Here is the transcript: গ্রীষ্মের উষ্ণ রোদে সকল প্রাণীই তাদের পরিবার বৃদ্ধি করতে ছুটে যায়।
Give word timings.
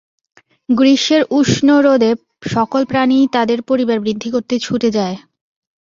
গ্রীষ্মের 0.69 1.23
উষ্ণ 1.31 1.67
রোদে 1.79 2.11
সকল 2.47 2.81
প্রাণীই 2.85 3.25
তাদের 3.31 3.59
পরিবার 3.69 3.97
বৃদ্ধি 4.01 4.29
করতে 4.31 4.55
ছুটে 4.59 4.89
যায়। 4.97 5.17